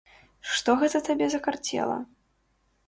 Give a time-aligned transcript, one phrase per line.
[0.53, 2.01] Што гэта табе закарцела?